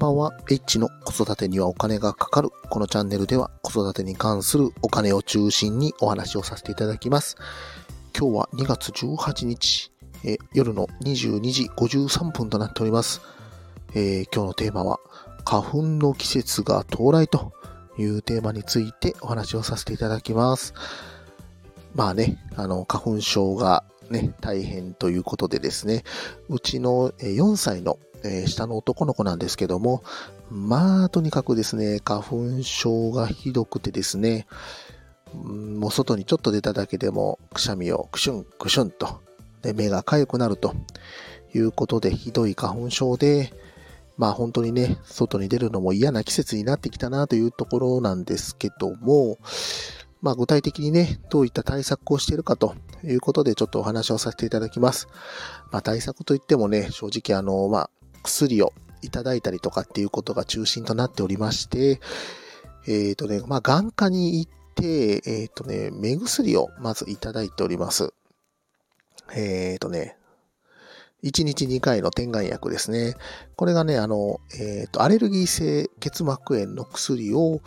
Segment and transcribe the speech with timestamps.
[0.00, 0.32] ばんは。
[0.50, 2.48] H の子育てにはお金がかかる。
[2.70, 7.36] このチャンネルでは子育てに関するお金を中心にお話をさせていただきます。
[8.18, 9.92] 今日は2月18日、
[10.24, 13.20] え夜の22時53分となっております。
[13.94, 15.00] えー、今日のテーマは
[15.44, 17.52] 花粉の季節が到来と
[17.98, 20.72] いうテーマについてお話をさせていただきます。
[21.94, 26.04] まあね、あの、花粉症がね、大変ということでですね、
[26.48, 30.02] うちの4歳のえー、下の男の子なんですけども、
[30.50, 34.46] まあ、とにかくですね、花粉症がひどくてですね、
[35.34, 39.20] もう外にちょっと出ただけでも、くしゃみをクシュンクシュンと、
[39.62, 40.74] で目が痒くなると
[41.54, 43.52] いうことで、ひどい花粉症で、
[44.16, 49.38] まあ本当にね、外に出るのも嫌な季節になってきたなというところなんですけども、
[50.20, 52.74] まあ具体的にね、どういった対策をしているかと
[53.04, 55.08] いうことでちょっとお話をさせていただきます。
[55.70, 57.90] まあ対策といってもね、正直あの、まあ
[58.22, 62.00] 薬をいただいたりとかっていうことが中心となっておりまして、
[62.86, 68.12] えっ、ー、とね、まあ、眼科に行って、えっ、ー、とね、目薬をまずいただいております。
[69.34, 70.16] えっ、ー、とね、
[71.22, 73.14] 1日2回の点眼薬ですね。
[73.56, 77.60] これがね、あの、えっ、と、アレルギー性結膜炎の薬を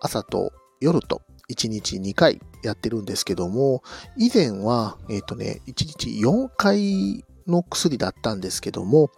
[0.00, 3.82] 朝と夜と1日2回やってるんですけども、
[4.16, 9.10] 以前は、えっ、とね、1日4回の薬だったんですけども、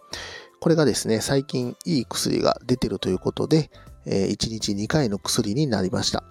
[0.61, 3.71] これがですね、最近いい薬が出てるということで、
[4.05, 6.23] え1日2回の薬になりました。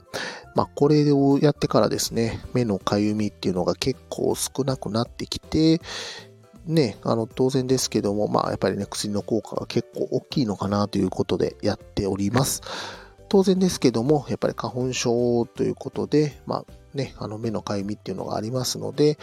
[0.54, 5.80] まあ、これをやってからですね、目のかゆみっていうのが結構少なくなってきて、
[6.64, 12.62] ね、あの、当然ですけども、まあ、やっぱりね、薬の効果が結構大きいのかなということでやっております。
[13.28, 16.64] 当然ですけども、やっぱり花粉症ということで、まあ、
[16.94, 19.18] ね、あの、目のかゆみっていうのがありますので、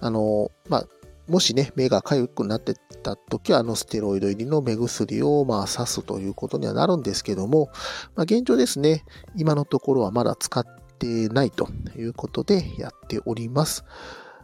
[0.00, 0.86] あの、まあ、
[1.32, 7.70] もしね、目が痒くなってた時は、あのステロイド入りの目薬をまあ刺すということにはなるんですけども、
[8.14, 9.02] まあ、現状ですね、
[9.34, 10.62] 今のところはまだ使っ
[10.98, 13.82] てないということでやっております。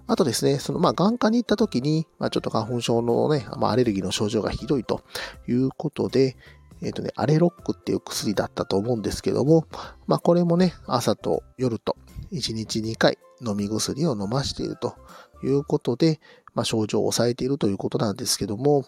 [0.06, 5.02] あとですね、そのまあ眼科に行った時に、まあ、ちょっと花粉症のね、まあ、アレルギーの症状がひどいと
[5.46, 6.38] いうことで、
[6.80, 9.66] えっ、ー、とね、アレロックっていう薬だったと思うんですけども、
[10.06, 11.98] まあこれもね、朝と夜と
[12.32, 14.94] 1日2回飲み薬を飲ましていると
[15.42, 16.20] いうことで、
[16.58, 18.84] まあ、症状を抑えているということなんですけども、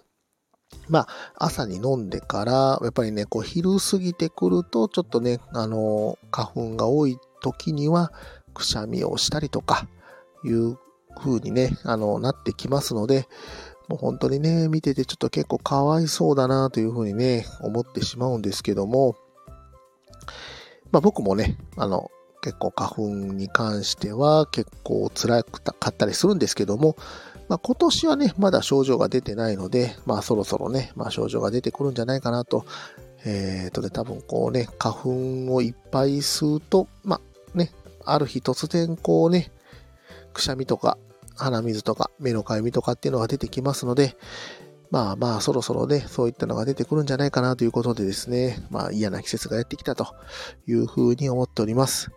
[0.89, 8.13] まあ、朝に飲んでから、やっぱりね、こう、昼過ぎてくると、ちょっとね、あの、花粉が多い時には、
[8.55, 9.87] くしゃみをしたりとか、
[10.45, 10.79] いう
[11.17, 13.29] 風にね、あの、なってきますので、
[13.87, 19.15] もう本当にね、見ててちょっと結構かわいそうだなという風にね、思ってしまうんですけども、
[20.91, 22.11] まあ僕もね、あの、
[22.43, 26.97] 結構花粉に関しては結構辛かったりするんですけども、
[27.49, 32.65] まあ、今年はね、まだ症状が出てないので、まあそろそろね、まあ症状が出てくるんじゃないかなと。
[33.25, 37.21] えっ、ー、とね、多分こうね、花粉をいっぱい吸うと、ま
[37.55, 37.73] あね、
[38.05, 39.51] ある日突然こうね、
[40.33, 40.97] くしゃみとか
[41.37, 44.17] 鼻水とか目のかゆみとかっていうのが出てきますので、
[44.91, 50.07] まあまあそろそろね、そういったのが出てくるんじゃないかなということでですね、まあ嫌な季節がやってきたと
[50.67, 52.11] いうふうに思っております。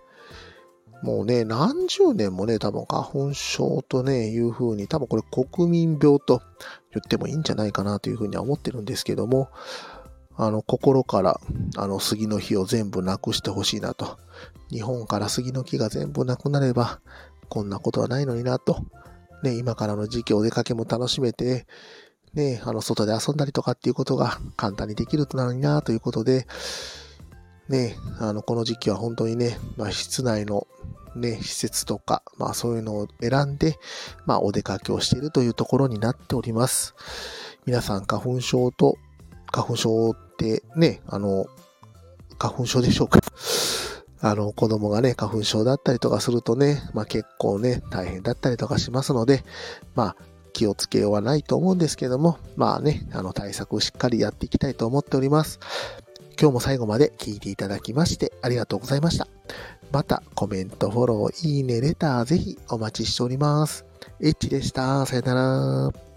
[1.04, 6.42] もうね、何十年もね、多分花粉症とね、いう風に、多分これ国民病と
[6.94, 9.50] 言ってもいいんじゃないかなという風には思ってるんですけども、
[10.38, 11.42] あの、心から、
[11.76, 14.18] あの、杉の木を全部なくしてほしいなと。
[14.72, 17.02] 日本から杉の木が全部なくなれば、
[17.50, 18.86] こんなことはないのになと。
[19.44, 21.68] ね、今からの時期お出かけも楽しめて、
[22.34, 26.48] ね、あの、外で遊んだりとかっていうことが簡単にできるとなのになということで、
[27.70, 30.68] ね、あの、この時期は本当にね、まあ、室内の
[31.16, 33.78] ね、施設とか、まあそういうのを選んで、
[34.26, 36.96] まあお出かけをしているというところになっております。
[37.66, 38.96] 皆さん花粉症と、
[39.52, 41.46] 花粉症ってね、あの、
[42.40, 43.20] 花粉症でしょうか
[44.22, 49.44] あの、子供がね、花粉症だったりとかするとね、まあ結構ね、大変だったりとかしますので、
[49.96, 50.16] まあ
[50.54, 55.60] 気をつけようはないと思うんですけども、まあね、あの対策をしっかりやっていきたいと思っております。
[56.40, 59.28] 今日も最後まで聞いていただきましてありがとうございました。
[59.94, 63.86] またコメント、フォロー、いいね、レターぜひお待ちしております。
[64.20, 65.06] エッチでした。
[65.06, 66.13] さよなら。